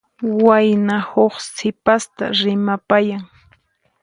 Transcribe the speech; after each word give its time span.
Wayna 0.45 0.97
huk 1.09 1.33
sipasta 1.55 2.23
rimapayan. 2.39 3.23